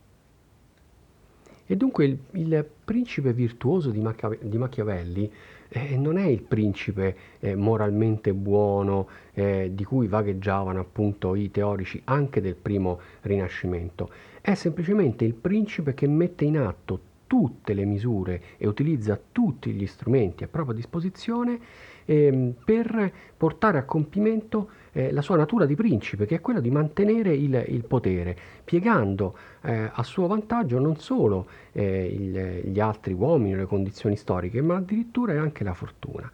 E 1.67 1.75
dunque 1.75 2.05
il, 2.05 2.17
il 2.31 2.65
principe 2.85 3.33
virtuoso 3.33 3.91
di, 3.91 3.99
Macchia- 3.99 4.37
di 4.39 4.57
Machiavelli 4.57 5.29
eh, 5.69 5.97
non 5.97 6.17
è 6.17 6.25
il 6.25 6.41
principe 6.41 7.15
eh, 7.39 7.55
moralmente 7.55 8.33
buono 8.33 9.07
eh, 9.33 9.71
di 9.73 9.83
cui 9.83 10.07
vagheggiavano 10.07 10.79
appunto 10.79 11.35
i 11.35 11.51
teorici 11.51 12.01
anche 12.05 12.39
del 12.39 12.55
primo 12.55 12.99
Rinascimento, 13.21 14.09
è 14.39 14.53
semplicemente 14.53 15.25
il 15.25 15.33
principe 15.33 15.93
che 15.93 16.07
mette 16.07 16.45
in 16.45 16.57
atto 16.57 17.01
tutte 17.27 17.73
le 17.73 17.83
misure 17.83 18.41
e 18.57 18.65
utilizza 18.65 19.19
tutti 19.31 19.71
gli 19.71 19.85
strumenti 19.85 20.45
a 20.45 20.47
propria 20.47 20.73
disposizione 20.73 21.59
ehm, 22.07 22.55
per 22.63 23.11
portare 23.37 23.77
a 23.77 23.83
compimento 23.83 24.69
eh, 24.93 25.11
la 25.11 25.21
sua 25.21 25.35
natura 25.35 25.65
di 25.65 25.75
principe, 25.75 26.25
che 26.25 26.35
è 26.35 26.41
quella 26.41 26.59
di 26.59 26.71
mantenere 26.71 27.33
il, 27.33 27.63
il 27.67 27.83
potere, 27.85 28.35
piegando 28.63 29.37
eh, 29.61 29.91
a 29.93 30.03
suo 30.03 30.25
vantaggio 30.25 30.79
non 30.79 30.97
solo 30.97 31.47
eh, 31.73 32.05
il, 32.07 32.71
gli 32.71 32.79
altri 32.79 33.13
uomini 33.13 33.55
le 33.55 33.65
condizioni 33.65 34.15
storiche, 34.15 34.61
ma 34.61 34.77
addirittura 34.77 35.39
anche 35.39 35.63
la 35.63 35.73
fortuna. 35.73 36.31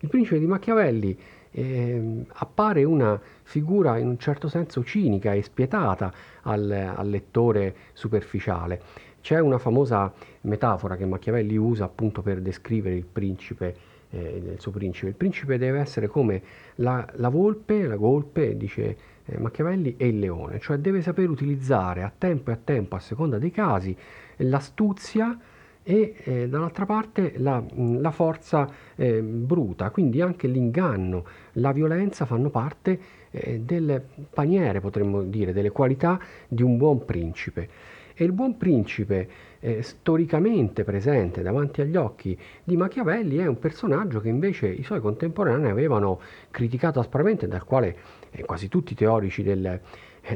Il 0.00 0.08
principe 0.08 0.38
di 0.38 0.46
Machiavelli 0.46 1.18
eh, 1.50 2.24
appare 2.26 2.84
una 2.84 3.20
figura 3.42 3.98
in 3.98 4.06
un 4.06 4.18
certo 4.18 4.48
senso 4.48 4.84
cinica 4.84 5.32
e 5.32 5.42
spietata 5.42 6.12
al, 6.42 6.70
al 6.70 7.08
lettore 7.08 7.74
superficiale. 7.92 8.80
C'è 9.20 9.40
una 9.40 9.58
famosa 9.58 10.12
metafora 10.42 10.96
che 10.96 11.04
Machiavelli 11.04 11.56
usa 11.56 11.84
appunto 11.84 12.22
per 12.22 12.40
descrivere 12.40 12.94
il 12.94 13.04
principe 13.04 13.87
eh, 14.10 14.40
del 14.42 14.60
suo 14.60 14.70
principe. 14.70 15.08
Il 15.08 15.14
principe 15.14 15.58
deve 15.58 15.80
essere 15.80 16.06
come 16.06 16.42
la, 16.76 17.06
la 17.16 17.28
volpe, 17.28 17.86
la 17.86 17.96
golpe, 17.96 18.56
dice 18.56 18.96
eh, 19.24 19.38
Machiavelli, 19.38 19.94
e 19.96 20.08
il 20.08 20.18
leone, 20.18 20.58
cioè 20.58 20.78
deve 20.78 21.02
saper 21.02 21.28
utilizzare 21.28 22.02
a 22.02 22.12
tempo 22.16 22.50
e 22.50 22.54
a 22.54 22.58
tempo, 22.62 22.96
a 22.96 23.00
seconda 23.00 23.38
dei 23.38 23.50
casi, 23.50 23.96
l'astuzia 24.36 25.38
e 25.82 26.16
eh, 26.22 26.48
dall'altra 26.48 26.84
parte 26.84 27.34
la, 27.38 27.62
la 27.76 28.10
forza 28.10 28.70
eh, 28.94 29.22
bruta, 29.22 29.90
quindi 29.90 30.20
anche 30.20 30.46
l'inganno, 30.46 31.24
la 31.52 31.72
violenza 31.72 32.26
fanno 32.26 32.50
parte 32.50 33.00
eh, 33.30 33.60
delle 33.60 34.02
paniere, 34.32 34.80
potremmo 34.80 35.22
dire, 35.22 35.52
delle 35.52 35.70
qualità 35.70 36.20
di 36.46 36.62
un 36.62 36.76
buon 36.76 37.04
principe. 37.04 37.68
E 38.14 38.24
il 38.24 38.32
buon 38.32 38.56
principe 38.56 39.28
eh, 39.60 39.82
storicamente 39.82 40.82
presente 40.84 41.42
davanti 41.42 41.80
agli 41.80 41.96
occhi 41.96 42.36
di 42.64 42.76
Machiavelli 42.76 43.36
è 43.38 43.46
un 43.46 43.58
personaggio 43.58 44.20
che 44.20 44.28
invece 44.28 44.66
i 44.68 44.82
suoi 44.82 45.00
contemporanei 45.00 45.70
avevano 45.70 46.20
criticato 46.50 46.98
aspramente, 46.98 47.46
dal 47.46 47.64
quale 47.64 47.96
eh, 48.30 48.44
quasi 48.44 48.68
tutti 48.68 48.92
i 48.92 48.96
teorici 48.96 49.42
del, 49.42 49.80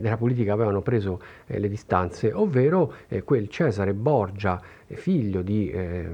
della 0.00 0.16
politica 0.16 0.52
avevano 0.52 0.82
preso 0.82 1.20
eh, 1.46 1.58
le 1.58 1.68
distanze, 1.68 2.32
ovvero 2.32 2.94
eh, 3.08 3.22
quel 3.22 3.48
Cesare 3.48 3.92
Borgia, 3.94 4.60
eh, 4.86 4.96
figlio 4.96 5.42
di, 5.42 5.70
eh, 5.70 6.08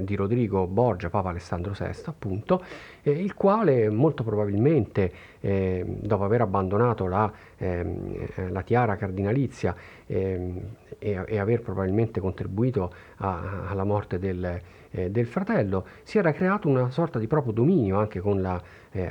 di, 0.00 0.16
Rodrigo 0.16 0.66
Borgia, 0.66 1.10
Papa 1.10 1.30
Alessandro 1.30 1.74
VI, 1.78 1.90
appunto, 2.06 2.62
eh, 3.02 3.10
il 3.10 3.34
quale 3.34 3.88
molto 3.90 4.22
probabilmente, 4.22 5.28
dopo 5.40 6.24
aver 6.24 6.42
abbandonato 6.42 7.06
la, 7.06 7.32
ehm, 7.56 8.50
la 8.50 8.60
tiara 8.60 8.96
cardinalizia 8.96 9.74
ehm, 10.04 10.60
e, 10.98 11.24
e, 11.26 11.38
aver 11.38 11.62
probabilmente 11.62 12.20
contribuito 12.20 12.92
a, 13.16 13.66
alla 13.68 13.84
morte 13.84 14.18
del, 14.18 14.60
del, 14.90 15.26
fratello, 15.26 15.86
si 16.02 16.18
era 16.18 16.32
creato 16.32 16.68
una 16.68 16.90
sorta 16.90 17.18
di 17.18 17.26
proprio 17.26 17.52
dominio 17.52 17.98
anche 17.98 18.20
con 18.20 18.40
la, 18.40 18.60
e 18.90 19.08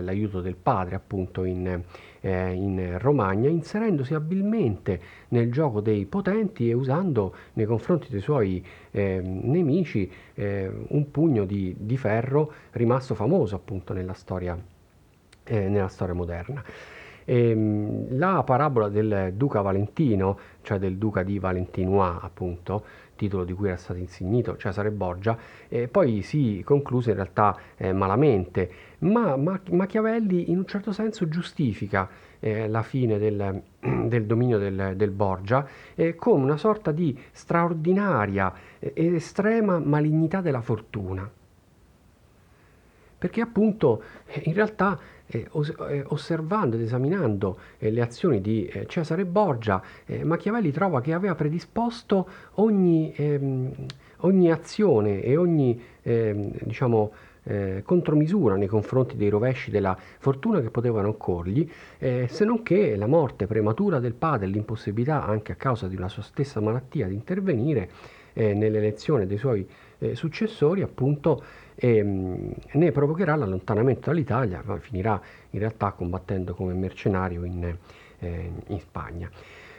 l'aiuto 0.00 0.40
del 0.40 0.56
padre, 0.56 0.94
appunto, 0.94 1.44
in 1.44 1.82
eh, 2.24 2.52
in 2.52 2.96
Romagna, 2.98 3.50
inserendosi 3.50 4.14
abilmente 4.14 5.00
nel 5.28 5.52
gioco 5.52 5.80
dei 5.80 6.06
potenti 6.06 6.70
e 6.70 6.72
usando 6.72 7.34
nei 7.52 7.66
confronti 7.66 8.08
dei 8.08 8.20
suoi 8.20 8.64
eh, 8.90 9.20
nemici 9.22 10.10
eh, 10.32 10.70
un 10.88 11.10
pugno 11.10 11.44
di, 11.44 11.76
di, 11.78 11.98
ferro 11.98 12.50
rimasto 12.70 13.14
famoso 13.14 13.56
appunto 13.56 13.92
nella 13.92 14.14
storia, 14.14 14.56
eh, 15.44 15.68
nella 15.68 15.88
storia 15.88 16.14
moderna. 16.14 16.64
E, 17.26 17.50
ehm, 17.50 18.16
la 18.16 18.42
parabola 18.42 18.88
del 18.88 19.34
Duca 19.34 19.60
Valentino, 19.60 20.38
cioè 20.62 20.78
del 20.78 20.96
Duca 20.96 21.22
di 21.22 21.38
Valentinois, 21.38 22.16
appunto, 22.22 22.84
titolo 23.16 23.44
di 23.44 23.52
cui 23.52 23.68
era 23.68 23.76
stato 23.76 23.98
insignito 23.98 24.56
Cesare 24.56 24.90
Borgia, 24.90 25.36
eh, 25.68 25.88
poi 25.88 26.22
si 26.22 26.62
concluse 26.64 27.10
in 27.10 27.16
realtà 27.16 27.56
eh, 27.76 27.92
malamente, 27.92 28.70
ma 29.00 29.36
Machiavelli 29.36 30.50
in 30.50 30.58
un 30.58 30.66
certo 30.66 30.92
senso 30.92 31.28
giustifica 31.28 32.08
eh, 32.40 32.68
la 32.68 32.82
fine 32.82 33.18
del, 33.18 33.62
del 34.06 34.26
dominio 34.26 34.58
del, 34.58 34.94
del 34.96 35.10
Borgia 35.10 35.66
eh, 35.94 36.14
come 36.14 36.44
una 36.44 36.56
sorta 36.56 36.92
di 36.92 37.18
straordinaria 37.32 38.52
e 38.78 39.14
estrema 39.14 39.78
malignità 39.78 40.40
della 40.40 40.60
fortuna. 40.60 41.28
perché 43.24 43.40
appunto 43.40 44.02
eh, 44.26 44.42
in 44.44 44.52
realtà 44.52 44.98
eh, 45.26 45.48
eh, 45.88 46.04
osservando 46.08 46.76
ed 46.76 46.82
esaminando 46.82 47.58
eh, 47.78 47.90
le 47.90 48.00
azioni 48.00 48.40
di 48.40 48.66
eh, 48.66 48.86
Cesare 48.86 49.24
Borgia, 49.24 49.82
eh, 50.06 50.24
Machiavelli 50.24 50.70
trova 50.70 51.00
che 51.00 51.12
aveva 51.12 51.34
predisposto 51.34 52.28
ogni, 52.54 53.12
ehm, 53.16 53.72
ogni 54.18 54.50
azione 54.50 55.22
e 55.22 55.36
ogni 55.36 55.80
ehm, 56.02 56.52
diciamo, 56.62 57.12
eh, 57.44 57.82
contromisura 57.84 58.56
nei 58.56 58.68
confronti 58.68 59.16
dei 59.16 59.28
rovesci 59.28 59.70
della 59.70 59.96
fortuna 60.18 60.60
che 60.60 60.70
potevano 60.70 61.08
occorrergli, 61.08 61.70
eh, 61.98 62.26
se 62.28 62.44
non 62.44 62.62
che 62.62 62.96
la 62.96 63.06
morte 63.06 63.46
prematura 63.46 64.00
del 64.00 64.14
padre 64.14 64.46
l'impossibilità, 64.46 65.24
anche 65.24 65.52
a 65.52 65.56
causa 65.56 65.86
di 65.86 65.96
una 65.96 66.08
sua 66.08 66.22
stessa 66.22 66.60
malattia, 66.60 67.06
di 67.06 67.14
intervenire 67.14 67.90
eh, 68.34 68.52
nell'elezione 68.52 69.26
dei 69.26 69.38
suoi 69.38 69.66
eh, 69.98 70.14
successori, 70.14 70.82
appunto, 70.82 71.42
ehm, 71.76 72.52
ne 72.72 72.92
provocherà 72.92 73.34
l'allontanamento 73.34 74.10
dall'Italia, 74.10 74.62
ma 74.64 74.76
finirà 74.78 75.20
in 75.50 75.58
realtà 75.58 75.92
combattendo 75.92 76.54
come 76.54 76.74
mercenario 76.74 77.44
in, 77.44 77.74
eh, 78.18 78.52
in 78.66 78.80
Spagna. 78.80 79.30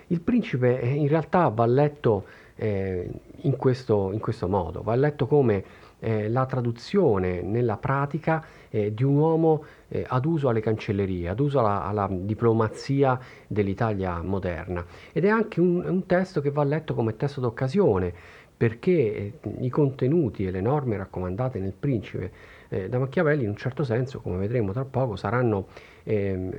Il 0.08 0.22
principe 0.22 0.82
eh, 0.82 0.88
in 0.88 1.08
realtà 1.08 1.48
va 1.50 1.66
letto 1.66 2.26
in 2.58 3.58
questo, 3.58 4.14
in 4.14 4.20
questo 4.20 4.48
modo, 4.48 4.82
va 4.82 4.96
letto 4.96 5.28
come 5.28 5.62
eh, 6.00 6.30
la 6.30 6.46
traduzione 6.46 7.42
nella 7.42 7.78
pratica 7.78 8.44
eh, 8.70 8.94
di 8.94 9.04
un 9.04 9.16
uomo 9.16 9.64
eh, 9.88 10.06
ad 10.08 10.26
uso 10.26 10.50
alle 10.50 10.60
cancellerie, 10.60 11.30
ad 11.30 11.40
uso 11.40 11.60
alla, 11.60 11.84
alla 11.84 12.08
diplomazia 12.12 13.20
dell'Italia 13.48 14.22
moderna. 14.22 14.86
Ed 15.12 15.26
è 15.26 15.30
anche 15.30 15.60
un, 15.60 15.84
un 15.84 16.06
testo 16.06 16.42
che 16.42 16.52
va 16.52 16.64
letto 16.64 16.94
come 16.94 17.16
testo 17.16 17.42
d'occasione, 17.42 18.14
perché 18.58 18.92
eh, 18.92 19.34
i 19.60 19.70
contenuti 19.70 20.46
e 20.46 20.52
le 20.52 20.62
norme 20.62 20.98
raccomandate 20.98 21.60
nel 21.60 21.74
Principe 21.78 22.32
eh, 22.70 22.90
da 22.90 23.00
Machiavelli 23.00 23.44
in 23.44 23.50
un 23.50 23.56
certo 23.56 23.84
senso, 23.84 24.22
come 24.22 24.38
vedremo 24.38 24.72
tra 24.72 24.86
poco, 24.86 25.16
saranno 25.16 25.68
eh, 26.04 26.50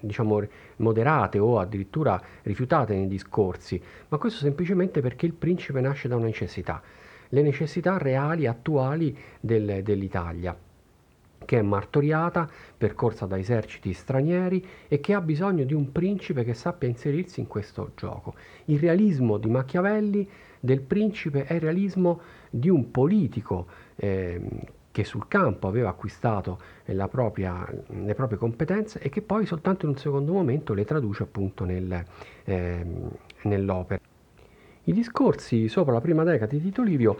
diciamo 0.00 0.42
moderate 0.76 1.38
o 1.38 1.58
addirittura 1.58 2.20
rifiutate 2.42 2.94
nei 2.94 3.08
discorsi, 3.08 3.80
ma 4.08 4.18
questo 4.18 4.40
semplicemente 4.40 5.00
perché 5.00 5.26
il 5.26 5.34
Principe 5.34 5.80
nasce 5.80 6.08
da 6.08 6.16
una 6.16 6.26
necessità 6.26 6.82
le 7.30 7.42
necessità 7.42 7.98
reali, 7.98 8.46
attuali 8.46 9.16
del, 9.40 9.82
dell'Italia 9.82 10.56
che 11.44 11.58
è 11.58 11.62
martoriata, 11.62 12.46
percorsa 12.76 13.24
da 13.24 13.38
eserciti 13.38 13.94
stranieri 13.94 14.62
e 14.86 15.00
che 15.00 15.14
ha 15.14 15.20
bisogno 15.22 15.64
di 15.64 15.72
un 15.72 15.92
principe 15.92 16.44
che 16.44 16.52
sappia 16.52 16.88
inserirsi 16.88 17.40
in 17.40 17.46
questo 17.46 17.92
gioco. 17.96 18.34
Il 18.66 18.78
realismo 18.78 19.38
di 19.38 19.48
Machiavelli 19.48 20.28
del 20.60 20.80
principe 20.80 21.44
è 21.44 21.54
il 21.54 21.60
realismo 21.60 22.20
di 22.50 22.68
un 22.68 22.90
politico 22.90 23.66
eh, 23.96 24.40
che 24.90 25.04
sul 25.04 25.28
campo 25.28 25.68
aveva 25.68 25.90
acquistato 25.90 26.58
propria, 27.08 27.64
le 27.86 28.14
proprie 28.14 28.38
competenze 28.38 28.98
e 28.98 29.08
che 29.10 29.22
poi 29.22 29.46
soltanto 29.46 29.84
in 29.84 29.92
un 29.92 29.98
secondo 29.98 30.32
momento 30.32 30.74
le 30.74 30.84
traduce 30.84 31.22
appunto 31.22 31.64
nel, 31.64 32.02
eh, 32.44 32.86
nell'opera. 33.42 34.00
I 34.82 34.92
discorsi 34.92 35.68
sopra 35.68 35.92
la 35.92 36.00
prima 36.00 36.24
decade 36.24 36.56
di 36.56 36.62
Tito 36.62 36.82
Livio 36.82 37.18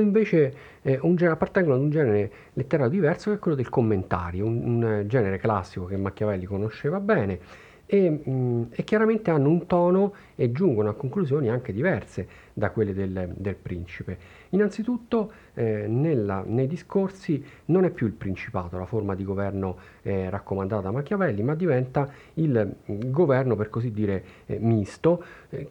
invece 0.00 0.54
eh, 0.80 0.98
un 1.02 1.14
appartengono 1.30 1.76
ad 1.76 1.82
un 1.82 1.90
genere 1.90 2.32
letterario 2.54 2.90
diverso 2.90 3.30
che 3.30 3.36
è 3.36 3.38
quello 3.38 3.56
del 3.56 3.68
commentario, 3.68 4.46
un, 4.46 4.82
un 4.82 5.04
genere 5.06 5.38
classico 5.38 5.84
che 5.84 5.96
Machiavelli 5.96 6.46
conosceva 6.46 7.00
bene 7.00 7.38
e, 7.84 8.08
mh, 8.08 8.68
e, 8.70 8.84
chiaramente 8.84 9.30
hanno 9.30 9.50
un 9.50 9.66
tono 9.66 10.14
e 10.34 10.52
giungono 10.52 10.88
a 10.90 10.94
conclusioni 10.94 11.48
anche 11.48 11.72
diverse 11.72 12.26
da 12.52 12.70
quelle 12.70 12.92
del, 12.92 13.32
del 13.36 13.54
principe. 13.54 14.40
Innanzitutto 14.50 15.32
eh, 15.54 15.86
nella, 15.86 16.42
nei 16.46 16.66
discorsi 16.66 17.42
non 17.66 17.84
è 17.84 17.90
più 17.90 18.06
il 18.06 18.12
principato 18.12 18.78
la 18.78 18.84
forma 18.84 19.14
di 19.14 19.24
governo 19.24 19.78
eh, 20.02 20.28
raccomandata 20.28 20.82
da 20.82 20.90
Machiavelli, 20.90 21.42
ma 21.42 21.54
diventa 21.54 22.10
il 22.34 22.74
governo 22.84 23.56
per 23.56 23.70
così 23.70 23.92
dire 23.92 24.24
eh, 24.46 24.58
misto, 24.58 25.24
eh, 25.48 25.70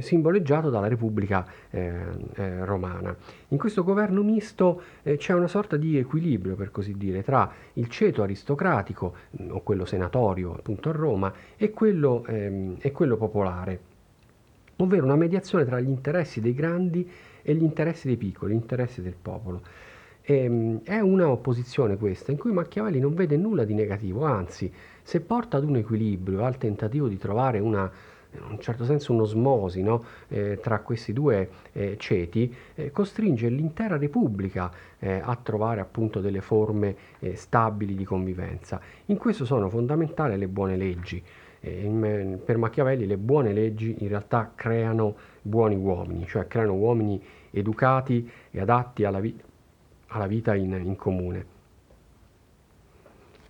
simboleggiato 0.00 0.68
dalla 0.68 0.88
Repubblica 0.88 1.46
eh, 1.70 1.92
eh, 2.34 2.64
Romana. 2.64 3.14
In 3.48 3.58
questo 3.58 3.84
governo 3.84 4.22
misto 4.22 4.82
c'è 5.16 5.32
una 5.32 5.48
sorta 5.48 5.76
di 5.76 5.96
equilibrio 5.96 6.56
per 6.56 6.70
così 6.70 6.96
dire 6.96 7.22
tra 7.22 7.50
il 7.74 7.88
ceto 7.88 8.22
aristocratico 8.22 9.14
o 9.48 9.60
quello 9.62 9.84
senatorio 9.84 10.54
appunto 10.54 10.88
a 10.88 10.92
Roma 10.92 11.32
e 11.56 11.70
quello, 11.70 12.24
ehm, 12.26 12.76
e 12.80 12.90
quello 12.90 13.16
popolare 13.16 13.83
ovvero 14.76 15.04
una 15.04 15.16
mediazione 15.16 15.64
tra 15.64 15.80
gli 15.80 15.88
interessi 15.88 16.40
dei 16.40 16.54
grandi 16.54 17.08
e 17.42 17.54
gli 17.54 17.62
interessi 17.62 18.06
dei 18.06 18.16
piccoli, 18.16 18.52
gli 18.52 18.56
interessi 18.56 19.02
del 19.02 19.14
popolo. 19.20 19.62
E, 20.22 20.44
ehm, 20.44 20.80
è 20.84 21.00
una 21.00 21.28
opposizione 21.28 21.96
questa 21.96 22.32
in 22.32 22.38
cui 22.38 22.52
Machiavelli 22.52 22.98
non 22.98 23.14
vede 23.14 23.36
nulla 23.36 23.64
di 23.64 23.74
negativo, 23.74 24.24
anzi, 24.24 24.72
se 25.02 25.20
porta 25.20 25.58
ad 25.58 25.64
un 25.64 25.76
equilibrio, 25.76 26.44
al 26.44 26.56
tentativo 26.56 27.08
di 27.08 27.18
trovare 27.18 27.58
una, 27.58 27.90
in 28.30 28.42
un 28.50 28.58
certo 28.58 28.84
senso 28.84 29.12
un'osmosi 29.12 29.82
no? 29.82 30.04
eh, 30.28 30.58
tra 30.62 30.80
questi 30.80 31.12
due 31.12 31.50
eh, 31.72 31.96
ceti, 31.98 32.52
eh, 32.74 32.90
costringe 32.90 33.48
l'intera 33.48 33.96
Repubblica 33.98 34.70
eh, 34.98 35.20
a 35.22 35.36
trovare 35.40 35.80
appunto 35.80 36.20
delle 36.20 36.40
forme 36.40 36.96
eh, 37.18 37.36
stabili 37.36 37.94
di 37.94 38.04
convivenza. 38.04 38.80
In 39.06 39.18
questo 39.18 39.44
sono 39.44 39.68
fondamentali 39.68 40.36
le 40.38 40.48
buone 40.48 40.76
leggi. 40.76 41.22
In, 41.70 42.40
per 42.44 42.58
Machiavelli 42.58 43.06
le 43.06 43.16
buone 43.16 43.52
leggi 43.52 43.96
in 44.00 44.08
realtà 44.08 44.52
creano 44.54 45.16
buoni 45.40 45.76
uomini, 45.76 46.26
cioè 46.26 46.46
creano 46.46 46.74
uomini 46.74 47.22
educati 47.50 48.30
e 48.50 48.60
adatti 48.60 49.04
alla, 49.04 49.20
vi- 49.20 49.38
alla 50.08 50.26
vita 50.26 50.54
in, 50.54 50.72
in, 50.72 50.96
comune. 50.96 51.46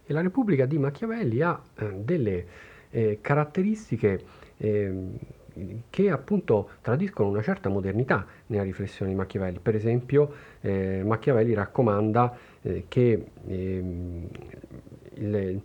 E 0.06 0.12
la 0.12 0.20
Repubblica 0.20 0.66
di 0.66 0.78
Machiavelli 0.78 1.40
ha 1.40 1.60
eh, 1.76 1.92
delle 2.04 2.46
eh, 2.90 3.18
caratteristiche 3.20 4.22
eh, 4.58 4.92
che 5.88 6.10
appunto 6.10 6.70
tradiscono 6.80 7.28
una 7.28 7.42
certa 7.42 7.68
modernità 7.68 8.26
nella 8.46 8.64
riflessione 8.64 9.10
di 9.10 9.16
Machiavelli. 9.16 9.58
Per 9.60 9.74
esempio, 9.74 10.32
eh, 10.60 11.02
Machiavelli 11.04 11.54
raccomanda 11.54 12.36
eh, 12.62 12.84
che 12.88 13.26
ehm, 13.46 14.28
il, 15.14 15.60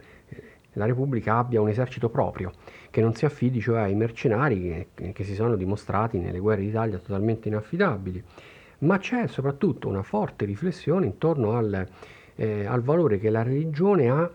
la 0.79 0.85
Repubblica 0.85 1.37
abbia 1.37 1.59
un 1.59 1.67
esercito 1.67 2.09
proprio, 2.09 2.51
che 2.89 3.01
non 3.01 3.13
si 3.13 3.25
affidi 3.25 3.59
cioè 3.59 3.81
ai 3.81 3.95
mercenari 3.95 4.87
che, 4.95 5.11
che 5.11 5.23
si 5.25 5.35
sono 5.35 5.57
dimostrati 5.57 6.17
nelle 6.17 6.39
guerre 6.39 6.61
d'Italia 6.61 6.97
totalmente 6.97 7.49
inaffidabili, 7.49 8.23
ma 8.79 8.97
c'è 8.97 9.27
soprattutto 9.27 9.89
una 9.89 10.03
forte 10.03 10.45
riflessione 10.45 11.05
intorno 11.05 11.57
al, 11.57 11.85
eh, 12.35 12.65
al 12.65 12.81
valore 12.81 13.19
che 13.19 13.29
la 13.29 13.43
religione 13.43 14.09
ha 14.09 14.31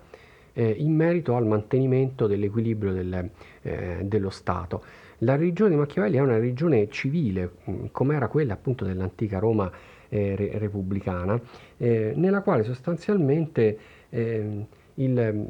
eh, 0.53 0.69
in 0.69 0.95
merito 0.95 1.35
al 1.35 1.47
mantenimento 1.47 2.27
dell'equilibrio 2.27 2.93
del, 2.93 3.31
eh, 3.63 4.01
dello 4.03 4.31
Stato. 4.31 4.85
La 5.19 5.37
religione 5.37 5.71
di 5.71 5.77
Machiavelli 5.77 6.19
è 6.19 6.21
una 6.21 6.37
religione 6.37 6.91
civile, 6.91 7.53
mm, 7.71 7.87
come 7.91 8.17
era 8.17 8.29
quella 8.29 8.53
appunto 8.53 8.85
dell'antica 8.85 9.39
Roma 9.39 9.73
eh, 10.11 10.37
re- 10.37 10.59
repubblicana, 10.59 11.41
eh, 11.79 12.13
nella 12.15 12.43
quale 12.43 12.65
sostanzialmente 12.65 13.79
ehm, 14.11 14.67
il 14.97 15.49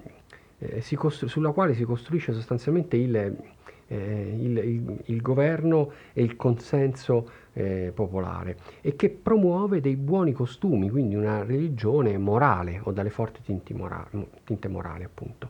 costru- 0.97 1.31
sulla 1.31 1.51
quale 1.51 1.75
si 1.75 1.85
costruisce 1.85 2.33
sostanzialmente 2.33 2.97
il, 2.97 3.17
eh, 3.17 4.37
il, 4.39 4.59
il, 4.59 4.99
il 5.05 5.21
governo 5.21 5.93
e 6.13 6.23
il 6.23 6.37
consenso 6.37 7.29
eh, 7.53 7.93
popolare 7.95 8.57
e 8.81 8.97
che 8.97 9.11
promuove 9.11 9.81
dei 9.81 9.97
buoni 9.97 10.33
costumi, 10.33 10.91
quindi 10.91 11.15
una 11.15 11.45
religione 11.45 12.17
morale 12.19 12.81
o 12.83 12.93
dalle 12.93 13.11
forti 13.11 13.43
mora- 13.75 14.09
tinte 14.45 14.69
morali 14.69 15.05
appunto. 15.05 15.49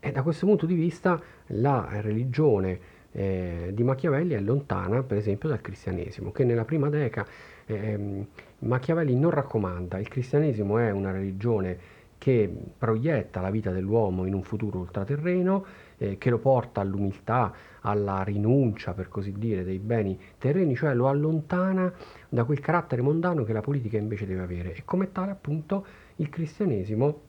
E 0.00 0.12
da 0.12 0.22
questo 0.22 0.46
punto 0.46 0.66
di 0.66 0.74
vista 0.74 1.20
la 1.48 1.88
religione 2.00 2.96
eh, 3.12 3.70
di 3.72 3.82
Machiavelli 3.82 4.34
è 4.34 4.40
lontana 4.40 5.02
per 5.02 5.16
esempio 5.16 5.48
dal 5.48 5.60
cristianesimo, 5.60 6.30
che 6.30 6.44
nella 6.44 6.64
prima 6.64 6.88
deca 6.88 7.26
eh, 7.66 8.26
Machiavelli 8.60 9.16
non 9.16 9.30
raccomanda, 9.30 9.98
il 9.98 10.08
cristianesimo 10.08 10.78
è 10.78 10.90
una 10.90 11.10
religione 11.10 11.96
che 12.18 12.52
proietta 12.76 13.40
la 13.40 13.50
vita 13.50 13.70
dell'uomo 13.70 14.26
in 14.26 14.34
un 14.34 14.42
futuro 14.42 14.78
ultraterreno, 14.78 15.64
eh, 15.96 16.18
che 16.18 16.30
lo 16.30 16.38
porta 16.38 16.80
all'umiltà, 16.80 17.52
alla 17.82 18.22
rinuncia, 18.22 18.92
per 18.92 19.08
così 19.08 19.32
dire, 19.32 19.64
dei 19.64 19.78
beni 19.78 20.18
terreni, 20.36 20.74
cioè 20.74 20.94
lo 20.94 21.08
allontana 21.08 21.90
da 22.28 22.44
quel 22.44 22.60
carattere 22.60 23.02
mondano 23.02 23.44
che 23.44 23.52
la 23.52 23.60
politica 23.60 23.96
invece 23.96 24.26
deve 24.26 24.42
avere. 24.42 24.74
E 24.74 24.82
come 24.84 25.12
tale, 25.12 25.30
appunto, 25.30 25.86
il 26.16 26.28
cristianesimo 26.28 27.20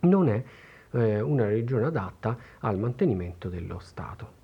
non 0.00 0.28
è 0.28 0.42
eh, 0.92 1.20
una 1.20 1.46
religione 1.46 1.86
adatta 1.86 2.36
al 2.60 2.78
mantenimento 2.78 3.48
dello 3.48 3.78
Stato. 3.80 4.37